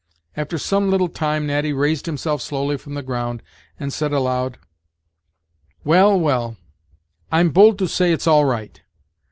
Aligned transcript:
After 0.35 0.57
some 0.57 0.89
little 0.89 1.09
time 1.09 1.45
Natty 1.45 1.73
raised 1.73 2.07
himself 2.07 2.41
slowly 2.41 2.75
from 2.75 2.95
the 2.95 3.03
ground, 3.03 3.43
and 3.79 3.93
said 3.93 4.11
aloud: 4.11 4.57
"Well, 5.83 6.19
well 6.19 6.57
I'm 7.31 7.49
bold 7.51 7.77
to 7.77 7.87
say 7.87 8.11
it's 8.11 8.25
all 8.25 8.45
right! 8.45 8.81